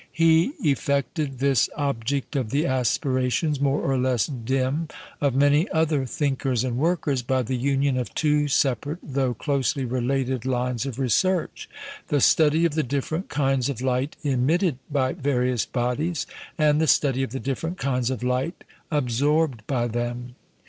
[0.11, 4.87] He effected this object of the aspirations, more or less dim,
[5.21, 10.43] of many other thinkers and workers, by the union of two separate, though closely related
[10.43, 11.69] lines of research
[12.07, 16.25] the study of the different kinds of light emitted by various bodies,
[16.57, 20.33] and the study of the different kinds of light absorbed by them.